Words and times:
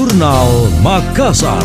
Jurnal 0.00 0.72
Makassar. 0.80 1.60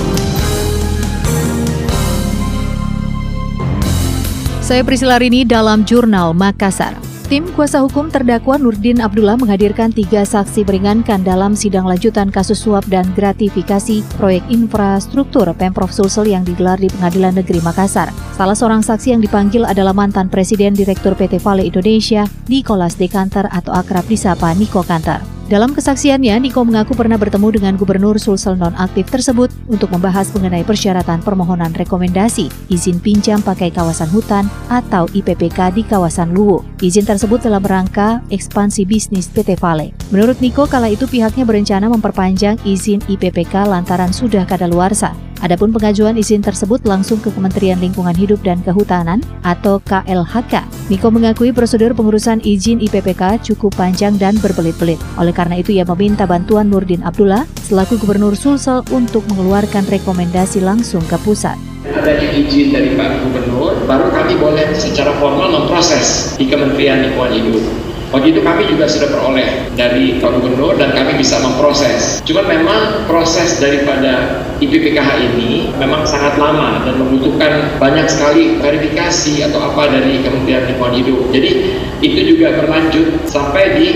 Saya 4.60 4.84
Priscila 4.84 5.16
Rini 5.16 5.48
dalam 5.48 5.88
Jurnal 5.88 6.36
Makassar. 6.36 7.00
Tim 7.32 7.48
kuasa 7.56 7.80
hukum 7.80 8.12
terdakwa 8.12 8.60
Nurdin 8.60 9.00
Abdullah 9.00 9.40
menghadirkan 9.40 9.96
tiga 9.96 10.28
saksi 10.28 10.68
meringankan 10.68 11.24
dalam 11.24 11.56
sidang 11.56 11.88
lanjutan 11.88 12.28
kasus 12.28 12.60
suap 12.60 12.84
dan 12.92 13.08
gratifikasi 13.16 14.04
proyek 14.20 14.44
infrastruktur 14.52 15.48
Pemprov 15.56 15.96
Sulsel 15.96 16.28
yang 16.36 16.44
digelar 16.44 16.76
di 16.76 16.92
Pengadilan 16.92 17.40
Negeri 17.40 17.64
Makassar. 17.64 18.12
Salah 18.36 18.60
seorang 18.60 18.84
saksi 18.84 19.16
yang 19.16 19.24
dipanggil 19.24 19.64
adalah 19.64 19.96
mantan 19.96 20.28
Presiden 20.28 20.76
Direktur 20.76 21.16
PT 21.16 21.40
Vale 21.40 21.64
Indonesia, 21.64 22.28
Nicholas 22.52 23.00
Dekanter 23.00 23.48
atau 23.48 23.72
akrab 23.72 24.04
disapa 24.12 24.52
Niko 24.60 24.84
Kanter. 24.84 25.35
Dalam 25.46 25.78
kesaksiannya, 25.78 26.42
Niko 26.42 26.66
mengaku 26.66 26.98
pernah 26.98 27.22
bertemu 27.22 27.54
dengan 27.54 27.74
Gubernur 27.78 28.18
Sulsel 28.18 28.58
nonaktif 28.58 29.06
tersebut 29.14 29.54
untuk 29.70 29.94
membahas 29.94 30.34
mengenai 30.34 30.66
persyaratan 30.66 31.22
permohonan 31.22 31.70
rekomendasi 31.78 32.50
izin 32.74 32.98
pinjam 32.98 33.38
pakai 33.46 33.70
kawasan 33.70 34.10
hutan 34.10 34.50
atau 34.74 35.06
IPPK 35.14 35.78
di 35.78 35.86
kawasan 35.86 36.34
Luwu. 36.34 36.66
Izin 36.82 37.06
tersebut 37.06 37.46
dalam 37.46 37.62
rangka 37.62 38.26
ekspansi 38.34 38.90
bisnis 38.90 39.30
PT 39.30 39.54
Vale. 39.62 39.94
Menurut 40.14 40.38
Niko, 40.38 40.70
kala 40.70 40.94
itu 40.94 41.10
pihaknya 41.10 41.50
berencana 41.50 41.90
memperpanjang 41.90 42.62
izin 42.62 43.02
IPPK 43.10 43.66
lantaran 43.66 44.14
sudah 44.14 44.46
kadaluarsa. 44.46 45.18
Adapun 45.42 45.74
pengajuan 45.74 46.16
izin 46.16 46.46
tersebut 46.46 46.86
langsung 46.86 47.18
ke 47.22 47.34
Kementerian 47.34 47.82
Lingkungan 47.82 48.14
Hidup 48.14 48.42
dan 48.46 48.62
Kehutanan 48.62 49.22
atau 49.42 49.82
KLHK. 49.82 50.66
Niko 50.94 51.10
mengakui 51.10 51.50
prosedur 51.54 51.98
pengurusan 51.98 52.42
izin 52.46 52.82
IPPK 52.82 53.42
cukup 53.54 53.74
panjang 53.74 54.16
dan 54.22 54.38
berbelit-belit. 54.38 55.02
Oleh 55.18 55.34
karena 55.34 55.58
itu 55.58 55.74
ia 55.74 55.86
meminta 55.86 56.30
bantuan 56.30 56.70
Nurdin 56.70 57.02
Abdullah 57.02 57.46
selaku 57.66 57.98
Gubernur 57.98 58.38
Sulsel 58.38 58.86
untuk 58.94 59.26
mengeluarkan 59.34 59.90
rekomendasi 59.90 60.62
langsung 60.62 61.02
ke 61.10 61.18
pusat 61.26 61.58
adanya 62.06 62.30
izin 62.38 62.70
dari 62.70 62.94
Pak 62.94 63.26
Gubernur, 63.26 63.74
baru 63.90 64.14
kami 64.14 64.38
boleh 64.38 64.74
secara 64.78 65.10
formal 65.18 65.54
memproses 65.54 66.38
di 66.38 66.46
Kementerian 66.46 67.02
Lingkungan 67.02 67.34
Hidup. 67.34 67.95
Waktu 68.16 68.32
itu 68.32 68.48
kami 68.48 68.64
juga 68.72 68.88
sudah 68.88 69.12
peroleh 69.12 69.76
dari 69.76 70.24
Pak 70.24 70.40
Gubernur 70.40 70.80
dan 70.80 70.96
kami 70.96 71.20
bisa 71.20 71.36
memproses. 71.44 72.24
Cuma 72.24 72.48
memang 72.48 73.04
proses 73.12 73.60
daripada 73.60 74.40
IPPKH 74.64 75.20
ini 75.20 75.76
memang 75.76 76.08
sangat 76.08 76.40
lama 76.40 76.88
dan 76.88 76.96
membutuhkan 76.96 77.76
banyak 77.76 78.08
sekali 78.08 78.56
verifikasi 78.64 79.52
atau 79.52 79.60
apa 79.68 79.92
dari 79.92 80.24
Kementerian 80.24 80.64
Lingkungan 80.64 80.96
Hidup. 80.96 81.20
Jadi 81.36 81.52
itu 82.00 82.20
juga 82.24 82.56
berlanjut 82.56 83.28
sampai 83.28 83.84
di 83.84 83.88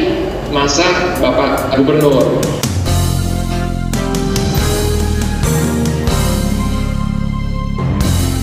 masa 0.51 1.15
Bapak 1.23 1.79
Gubernur. 1.79 2.43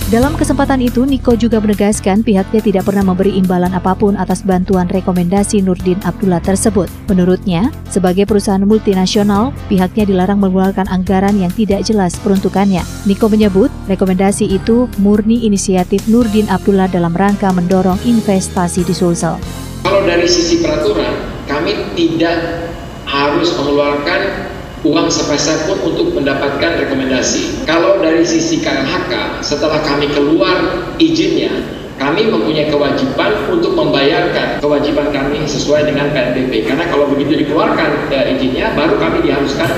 Dalam 0.07 0.39
kesempatan 0.39 0.79
itu, 0.79 1.03
Niko 1.03 1.35
juga 1.35 1.59
menegaskan 1.59 2.23
pihaknya 2.23 2.63
tidak 2.63 2.87
pernah 2.87 3.03
memberi 3.03 3.35
imbalan 3.35 3.75
apa 3.75 3.91
pun 3.91 4.15
atas 4.15 4.39
bantuan 4.39 4.87
rekomendasi 4.87 5.59
Nurdin 5.59 5.99
Abdullah 6.07 6.39
tersebut. 6.39 6.87
Menurutnya, 7.11 7.75
sebagai 7.91 8.23
perusahaan 8.23 8.63
multinasional, 8.63 9.51
pihaknya 9.67 10.07
dilarang 10.07 10.39
mengeluarkan 10.39 10.87
anggaran 10.87 11.35
yang 11.35 11.51
tidak 11.51 11.83
jelas 11.83 12.15
peruntukannya. 12.23 12.87
Niko 13.03 13.27
menyebut, 13.27 13.67
rekomendasi 13.91 14.47
itu 14.47 14.87
murni 14.95 15.43
inisiatif 15.43 16.07
Nurdin 16.07 16.47
Abdullah 16.47 16.87
dalam 16.87 17.11
rangka 17.11 17.51
mendorong 17.51 17.99
investasi 18.07 18.87
di 18.87 18.95
Sulsel. 18.95 19.35
Kalau 19.83 20.07
dari 20.07 20.23
sisi 20.23 20.63
peraturan, 20.63 21.19
kami 21.51 21.83
tidak 21.99 22.71
harus 23.03 23.51
mengeluarkan 23.59 24.46
uang 24.85 25.09
sepeser 25.09 25.65
pun 25.65 25.79
untuk 25.81 26.13
mendapatkan 26.13 26.77
rekomendasi. 26.85 27.65
Kalau 27.65 27.97
dari 27.97 28.21
sisi 28.21 28.61
KLHK, 28.61 29.41
setelah 29.41 29.81
kami 29.81 30.11
keluar 30.13 30.85
izinnya, 31.01 31.49
kami 31.97 32.29
mempunyai 32.29 32.69
kewajiban 32.69 33.49
untuk 33.49 33.73
membayarkan 33.73 34.61
kewajiban 34.61 35.09
kami 35.09 35.41
sesuai 35.49 35.89
dengan 35.89 36.13
PNBP. 36.13 36.69
Karena 36.69 36.85
kalau 36.93 37.09
begitu 37.09 37.41
dikeluarkan 37.41 38.13
e, 38.13 38.37
izinnya, 38.37 38.69
baru 38.77 39.01
kami 39.01 39.25
diharuskan 39.25 39.69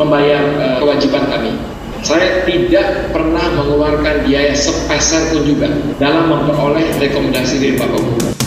membayar 0.00 0.40
e, 0.56 0.66
kewajiban 0.80 1.28
kami. 1.28 1.52
Saya 2.00 2.46
tidak 2.48 3.12
pernah 3.12 3.44
mengeluarkan 3.60 4.24
biaya 4.24 4.54
sepeser 4.56 5.36
pun 5.36 5.42
juga 5.44 5.68
dalam 6.00 6.32
memperoleh 6.32 6.96
rekomendasi 7.02 7.60
dari 7.60 7.74
Bapak 7.76 7.98
Gubernur. 7.98 8.45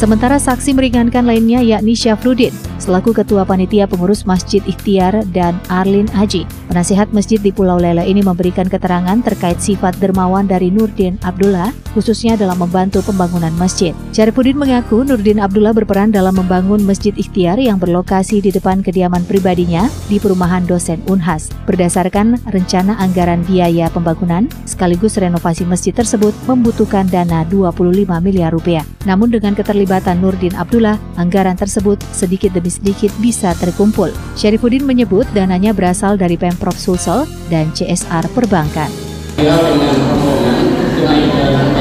Sementara 0.00 0.40
saksi 0.40 0.72
meringankan 0.72 1.28
lainnya 1.28 1.60
yakni 1.60 1.92
Syafruddin 1.92 2.56
selaku 2.80 3.12
Ketua 3.12 3.44
Panitia 3.44 3.84
Pengurus 3.84 4.24
Masjid 4.24 4.64
Ikhtiar 4.64 5.12
dan 5.36 5.60
Arlin 5.68 6.08
Haji. 6.08 6.48
Penasihat 6.70 7.10
masjid 7.10 7.42
di 7.42 7.50
Pulau 7.50 7.82
Lele 7.82 8.06
ini 8.06 8.22
memberikan 8.22 8.62
keterangan 8.62 9.18
terkait 9.26 9.58
sifat 9.58 9.98
dermawan 9.98 10.46
dari 10.46 10.70
Nurdin 10.70 11.18
Abdullah, 11.18 11.74
khususnya 11.98 12.38
dalam 12.38 12.62
membantu 12.62 13.02
pembangunan 13.02 13.50
masjid. 13.58 13.90
Syarifuddin 14.14 14.54
mengaku 14.54 15.02
Nurdin 15.02 15.42
Abdullah 15.42 15.74
berperan 15.74 16.14
dalam 16.14 16.30
membangun 16.30 16.78
Masjid 16.86 17.10
Ikhtiar 17.10 17.58
yang 17.58 17.82
berlokasi 17.82 18.38
di 18.38 18.54
depan 18.54 18.86
kediaman 18.86 19.26
pribadinya 19.26 19.90
di 20.06 20.22
perumahan 20.22 20.62
dosen 20.62 21.02
Unhas. 21.10 21.50
Berdasarkan 21.66 22.38
rencana 22.54 22.94
anggaran 23.02 23.42
biaya 23.42 23.90
pembangunan, 23.90 24.46
sekaligus 24.62 25.18
renovasi 25.18 25.66
masjid 25.66 25.90
tersebut 25.90 26.30
membutuhkan 26.46 27.10
dana 27.10 27.42
25 27.50 28.06
miliar 28.22 28.54
rupiah. 28.54 28.86
Namun 29.10 29.34
dengan 29.34 29.58
keterlibatan 29.58 30.22
Nurdin 30.22 30.54
Abdullah, 30.54 31.02
anggaran 31.18 31.58
tersebut 31.58 31.98
sedikit 32.14 32.54
demi 32.54 32.70
sedikit 32.70 33.10
bisa 33.18 33.58
terkumpul. 33.58 34.14
Syarifuddin 34.38 34.86
menyebut 34.86 35.26
dananya 35.34 35.74
berasal 35.74 36.14
dari 36.14 36.38
Pemprov 36.38 36.59
Sulsel 36.76 37.24
dan 37.48 37.72
CSR 37.72 38.28
Perbankan. 38.36 38.92
Ya, 39.40 39.56
dengan 39.56 39.96
itu 39.96 41.79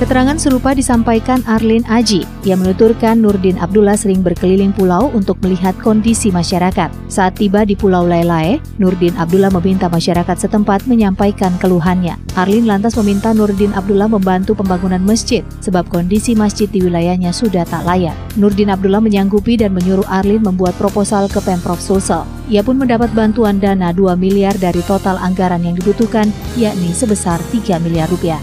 Keterangan 0.00 0.40
serupa 0.40 0.72
disampaikan 0.72 1.44
Arlin 1.44 1.84
Aji 1.84 2.24
yang 2.48 2.64
menuturkan 2.64 3.20
Nurdin 3.20 3.60
Abdullah 3.60 4.00
sering 4.00 4.24
berkeliling 4.24 4.72
pulau 4.72 5.12
untuk 5.12 5.36
melihat 5.44 5.76
kondisi 5.76 6.32
masyarakat. 6.32 6.88
Saat 7.12 7.36
tiba 7.36 7.68
di 7.68 7.76
Pulau 7.76 8.08
Lailae, 8.08 8.64
Nurdin 8.80 9.12
Abdullah 9.20 9.52
meminta 9.52 9.92
masyarakat 9.92 10.40
setempat 10.40 10.88
menyampaikan 10.88 11.52
keluhannya. 11.60 12.16
Arlin 12.32 12.64
lantas 12.64 12.96
meminta 12.96 13.36
Nurdin 13.36 13.76
Abdullah 13.76 14.08
membantu 14.08 14.56
pembangunan 14.56 15.04
masjid 15.04 15.44
sebab 15.60 15.84
kondisi 15.92 16.32
masjid 16.32 16.64
di 16.64 16.80
wilayahnya 16.80 17.36
sudah 17.36 17.68
tak 17.68 17.84
layak. 17.84 18.16
Nurdin 18.40 18.72
Abdullah 18.72 19.04
menyanggupi 19.04 19.60
dan 19.60 19.76
menyuruh 19.76 20.08
Arlin 20.08 20.40
membuat 20.40 20.80
proposal 20.80 21.28
ke 21.28 21.44
Pemprov 21.44 21.76
Sulsel. 21.76 22.24
Ia 22.48 22.64
pun 22.64 22.80
mendapat 22.80 23.12
bantuan 23.12 23.60
dana 23.60 23.92
2 23.92 24.16
miliar 24.16 24.56
dari 24.56 24.80
total 24.88 25.20
anggaran 25.20 25.60
yang 25.60 25.76
dibutuhkan, 25.76 26.32
yakni 26.56 26.88
sebesar 26.96 27.36
3 27.52 27.76
miliar 27.84 28.08
rupiah. 28.08 28.40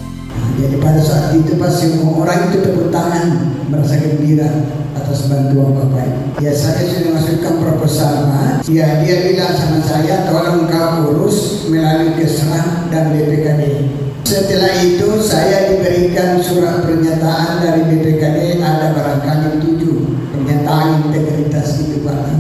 Jadi 0.58 0.76
pada 0.82 0.98
saat 0.98 1.38
itu 1.38 1.54
pas 1.62 1.70
semua 1.70 2.26
orang 2.26 2.50
itu 2.50 2.66
tepuk 2.66 2.90
tangan 2.90 3.54
merasa 3.70 4.02
gembira 4.02 4.50
atas 4.98 5.30
bantuan 5.30 5.78
Bapak. 5.78 6.42
Ya 6.42 6.50
saya 6.50 6.82
sudah 6.90 7.14
masukkan 7.14 7.62
proposal. 7.62 8.34
Ya 8.66 9.06
dia 9.06 9.16
bilang 9.30 9.54
sama 9.54 9.86
saya 9.86 10.26
tolong 10.26 10.66
kau 10.66 11.14
urus 11.14 11.70
melalui 11.70 12.18
keserah 12.18 12.90
dan 12.90 13.14
BPKD. 13.14 13.86
Setelah 14.26 14.82
itu 14.82 15.22
saya 15.22 15.72
diberikan 15.72 16.42
surat 16.42 16.84
pernyataan 16.84 17.64
dari 17.64 17.82
BPKD 17.94 18.60
ada 18.60 18.98
barangkali 18.98 19.62
tujuh 19.62 19.98
pernyataan 20.34 21.06
integritas 21.06 21.86
itu 21.86 22.02
Pak. 22.02 22.34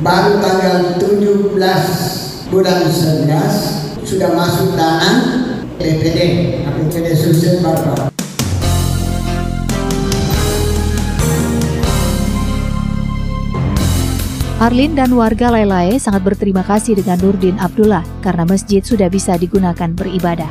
Baru 0.00 0.40
tanggal 0.40 0.96
17 0.96 1.60
bulan 2.50 2.80
11 2.88 4.02
sudah 4.02 4.30
masuk 4.32 4.74
dana 4.74 5.12
Arlin 14.64 14.96
dan 14.96 15.12
warga 15.12 15.52
Lailae 15.52 16.00
sangat 16.00 16.24
berterima 16.24 16.64
kasih 16.64 16.96
dengan 16.96 17.20
Nurdin 17.20 17.60
Abdullah 17.60 18.00
karena 18.24 18.48
masjid 18.48 18.80
sudah 18.80 19.12
bisa 19.12 19.36
digunakan 19.36 19.92
beribadah. 19.92 20.48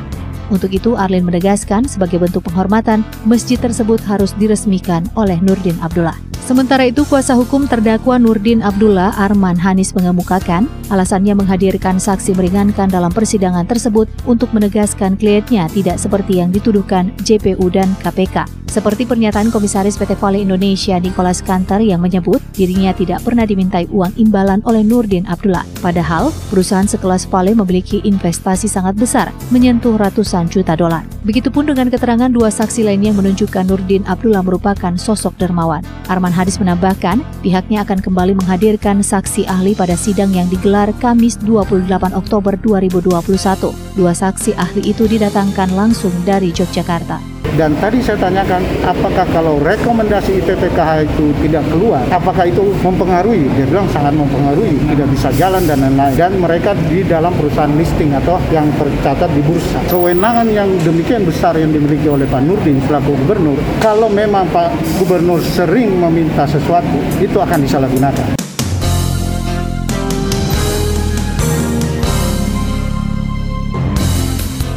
Untuk 0.52 0.70
itu, 0.70 0.94
Arlin 0.94 1.24
menegaskan 1.24 1.88
sebagai 1.88 2.20
bentuk 2.20 2.44
penghormatan, 2.46 3.02
masjid 3.24 3.56
tersebut 3.56 3.98
harus 4.06 4.36
diresmikan 4.36 5.08
oleh 5.16 5.40
Nurdin 5.40 5.74
Abdullah. 5.80 6.33
Sementara 6.44 6.84
itu, 6.84 7.08
kuasa 7.08 7.32
hukum 7.32 7.64
terdakwa 7.64 8.20
Nurdin 8.20 8.60
Abdullah 8.60 9.16
Arman 9.16 9.56
Hanis 9.56 9.96
mengemukakan 9.96 10.68
alasannya 10.92 11.32
menghadirkan 11.32 11.96
saksi 11.96 12.36
meringankan 12.36 12.92
dalam 12.92 13.08
persidangan 13.08 13.64
tersebut 13.64 14.12
untuk 14.28 14.52
menegaskan 14.52 15.16
kliennya 15.16 15.72
tidak 15.72 15.96
seperti 15.96 16.44
yang 16.44 16.52
dituduhkan 16.52 17.16
JPU 17.24 17.72
dan 17.72 17.88
KPK. 18.04 18.63
Seperti 18.74 19.06
pernyataan 19.06 19.54
Komisaris 19.54 19.94
PT 19.94 20.18
Vale 20.18 20.42
Indonesia 20.42 20.98
Nicholas 20.98 21.38
Kantar 21.38 21.78
yang 21.78 22.02
menyebut 22.02 22.42
dirinya 22.58 22.90
tidak 22.90 23.22
pernah 23.22 23.46
dimintai 23.46 23.86
uang 23.86 24.18
imbalan 24.18 24.66
oleh 24.66 24.82
Nurdin 24.82 25.30
Abdullah. 25.30 25.62
Padahal, 25.78 26.34
perusahaan 26.50 26.82
sekelas 26.82 27.30
Vale 27.30 27.54
memiliki 27.54 28.02
investasi 28.02 28.66
sangat 28.66 28.98
besar, 28.98 29.30
menyentuh 29.54 29.94
ratusan 29.94 30.50
juta 30.50 30.74
dolar. 30.74 31.06
Begitupun 31.22 31.70
dengan 31.70 31.86
keterangan 31.86 32.26
dua 32.26 32.50
saksi 32.50 32.82
lainnya 32.82 33.14
yang 33.14 33.22
menunjukkan 33.22 33.62
Nurdin 33.62 34.02
Abdullah 34.10 34.42
merupakan 34.42 34.98
sosok 34.98 35.38
dermawan. 35.38 35.86
Arman 36.10 36.34
Hadis 36.34 36.58
menambahkan, 36.58 37.22
pihaknya 37.46 37.86
akan 37.86 38.02
kembali 38.02 38.34
menghadirkan 38.42 39.06
saksi 39.06 39.46
ahli 39.46 39.78
pada 39.78 39.94
sidang 39.94 40.34
yang 40.34 40.50
digelar 40.50 40.90
Kamis 40.98 41.38
28 41.46 41.86
Oktober 42.10 42.58
2021. 42.58 43.70
Dua 43.94 44.10
saksi 44.10 44.58
ahli 44.58 44.90
itu 44.90 45.06
didatangkan 45.06 45.70
langsung 45.78 46.10
dari 46.26 46.50
Yogyakarta. 46.50 47.33
Dan 47.54 47.70
tadi 47.78 48.02
saya 48.02 48.18
tanyakan, 48.18 48.66
apakah 48.82 49.22
kalau 49.30 49.62
rekomendasi 49.62 50.42
IPPKH 50.42 51.06
itu 51.06 51.30
tidak 51.46 51.62
keluar, 51.70 52.02
apakah 52.10 52.50
itu 52.50 52.74
mempengaruhi? 52.82 53.46
Dia 53.54 53.66
bilang 53.70 53.86
sangat 53.94 54.10
mempengaruhi, 54.18 54.74
tidak 54.90 55.08
bisa 55.14 55.28
jalan 55.38 55.62
dan 55.62 55.78
lain-lain. 55.78 56.14
Dan 56.18 56.32
mereka 56.42 56.74
di 56.90 57.06
dalam 57.06 57.30
perusahaan 57.38 57.70
listing 57.78 58.10
atau 58.10 58.42
yang 58.50 58.66
tercatat 58.74 59.30
di 59.30 59.42
bursa. 59.46 59.78
Kewenangan 59.86 60.50
yang 60.50 60.66
demikian 60.82 61.22
besar 61.22 61.54
yang 61.54 61.70
dimiliki 61.70 62.10
oleh 62.10 62.26
Pak 62.26 62.42
Nurdin 62.42 62.82
selaku 62.90 63.14
gubernur, 63.22 63.58
kalau 63.78 64.10
memang 64.10 64.50
Pak 64.50 64.74
Gubernur 64.98 65.38
sering 65.38 65.94
meminta 65.94 66.42
sesuatu, 66.50 66.98
itu 67.22 67.38
akan 67.38 67.58
disalahgunakan. 67.62 68.43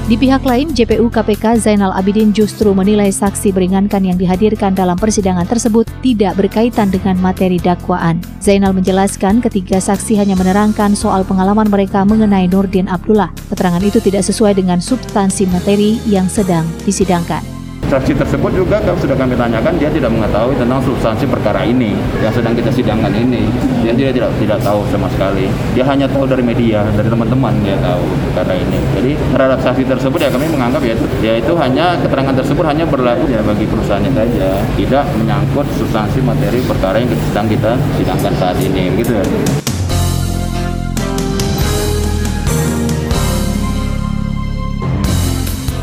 Di 0.07 0.15
pihak 0.15 0.47
lain, 0.47 0.71
JPU 0.71 1.11
KPK 1.11 1.59
Zainal 1.59 1.91
Abidin 1.91 2.31
justru 2.31 2.71
menilai 2.71 3.11
saksi 3.11 3.51
beringankan 3.51 4.07
yang 4.07 4.15
dihadirkan 4.15 4.71
dalam 4.71 4.95
persidangan 4.95 5.43
tersebut 5.43 5.83
tidak 5.99 6.39
berkaitan 6.39 6.87
dengan 6.87 7.19
materi 7.19 7.59
dakwaan. 7.59 8.23
Zainal 8.39 8.71
menjelaskan 8.71 9.43
ketiga 9.43 9.83
saksi 9.83 10.15
hanya 10.15 10.39
menerangkan 10.39 10.95
soal 10.95 11.27
pengalaman 11.27 11.67
mereka 11.67 12.07
mengenai 12.07 12.47
Nurdin 12.47 12.87
Abdullah. 12.87 13.35
Keterangan 13.51 13.83
itu 13.83 13.99
tidak 13.99 14.23
sesuai 14.23 14.55
dengan 14.55 14.79
substansi 14.79 15.43
materi 15.51 15.99
yang 16.07 16.31
sedang 16.31 16.63
disidangkan. 16.87 17.56
Saksi 17.87 18.19
tersebut 18.19 18.51
juga 18.51 18.83
kalau 18.83 18.99
sudah 18.99 19.15
kami 19.15 19.31
tanyakan 19.39 19.79
dia 19.79 19.87
tidak 19.87 20.11
mengetahui 20.11 20.59
tentang 20.59 20.83
substansi 20.83 21.23
perkara 21.23 21.63
ini 21.63 21.95
yang 22.19 22.35
sedang 22.35 22.51
kita 22.51 22.67
sidangkan 22.67 23.15
ini. 23.15 23.47
Dia, 23.79 23.95
dia 23.95 24.09
tidak 24.11 24.35
tidak 24.43 24.59
tahu 24.59 24.83
sama 24.91 25.07
sekali. 25.07 25.47
Dia 25.71 25.87
hanya 25.87 26.03
tahu 26.03 26.27
dari 26.27 26.43
media, 26.43 26.83
dari 26.99 27.07
teman-teman 27.07 27.55
dia 27.63 27.79
tahu 27.79 28.03
perkara 28.27 28.59
ini. 28.59 28.79
Jadi 28.91 29.11
terhadap 29.31 29.59
saksi 29.63 29.87
tersebut 29.87 30.19
ya 30.19 30.27
kami 30.27 30.51
menganggap 30.51 30.83
ya 30.83 30.93
itu, 30.99 31.05
ya 31.23 31.33
itu 31.39 31.53
hanya 31.55 31.95
keterangan 32.03 32.35
tersebut 32.35 32.65
hanya 32.67 32.83
berlaku 32.83 33.23
ya 33.31 33.39
bagi 33.39 33.63
perusahaannya 33.63 34.11
saja, 34.11 34.49
tidak 34.75 35.03
menyangkut 35.15 35.67
substansi 35.79 36.19
materi 36.19 36.59
perkara 36.67 36.99
yang 36.99 37.07
sedang 37.31 37.47
kita 37.47 37.71
sidangkan 37.95 38.33
saat 38.35 38.57
ini, 38.59 38.99
gitu 38.99 39.15
ya. 39.15 39.66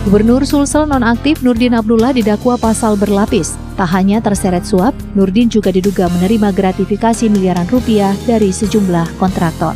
Gubernur 0.05 0.45
Sulsel 0.45 0.85
nonaktif 0.85 1.41
Nurdin 1.41 1.73
Abdullah 1.73 2.13
didakwa 2.13 2.61
pasal 2.61 2.93
berlapis. 3.01 3.57
Tak 3.81 3.89
hanya 3.97 4.21
terseret 4.21 4.69
suap, 4.69 4.93
Nurdin 5.17 5.49
juga 5.49 5.73
diduga 5.73 6.13
menerima 6.13 6.53
gratifikasi 6.53 7.25
miliaran 7.33 7.65
rupiah 7.73 8.13
dari 8.29 8.53
sejumlah 8.53 9.17
kontraktor. 9.17 9.73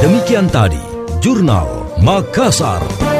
Demikian 0.00 0.48
tadi, 0.48 0.80
Jurnal 1.20 1.68
Makassar. 2.00 3.19